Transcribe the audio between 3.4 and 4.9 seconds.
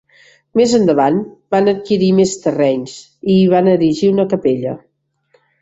hi van erigir una capella.